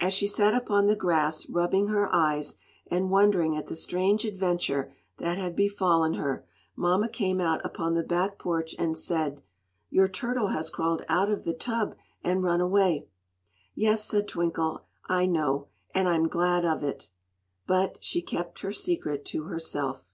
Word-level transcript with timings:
As 0.00 0.12
she 0.12 0.26
sat 0.26 0.52
upon 0.52 0.88
the 0.88 0.96
grass 0.96 1.48
rubbing 1.48 1.86
her 1.86 2.12
eyes 2.12 2.56
and 2.90 3.08
wondering 3.08 3.56
at 3.56 3.68
the 3.68 3.76
strange 3.76 4.24
adventure 4.24 4.92
that 5.18 5.38
had 5.38 5.54
befallen 5.54 6.14
her, 6.14 6.44
mamma 6.74 7.08
came 7.08 7.40
out 7.40 7.64
upon 7.64 7.94
the 7.94 8.02
back 8.02 8.36
porch 8.36 8.74
and 8.80 8.96
said: 8.96 9.40
"Your 9.88 10.08
turtle 10.08 10.48
has 10.48 10.70
crawled 10.70 11.04
out 11.08 11.30
of 11.30 11.44
the 11.44 11.54
tub 11.54 11.94
and 12.24 12.42
run 12.42 12.60
away." 12.60 13.06
"Yes," 13.76 14.04
said 14.04 14.26
Twinkle, 14.26 14.88
"I 15.06 15.26
know; 15.26 15.68
and 15.94 16.08
I'm 16.08 16.26
glad 16.26 16.64
of 16.64 16.82
it!" 16.82 17.10
But 17.68 17.96
she 18.02 18.22
kept 18.22 18.62
her 18.62 18.72
secret 18.72 19.24
to 19.26 19.44
herself. 19.44 20.04